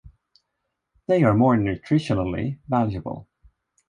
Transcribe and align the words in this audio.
They 1.05 1.21
are 1.21 1.35
more 1.35 1.55
nutritionally 1.55 2.57
valuable. 2.67 3.27